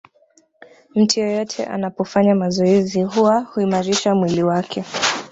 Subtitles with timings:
[0.95, 4.83] Mtu yeyote anapofanya mazoezi huwa huimarisha mwili wake